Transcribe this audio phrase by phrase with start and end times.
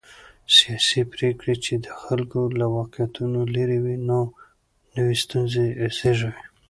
[0.57, 3.97] سیاسي پرېکړې چې د خلکو له واقعيتونو لرې وي،
[4.95, 5.65] نوې ستونزې
[5.97, 6.43] زېږوي.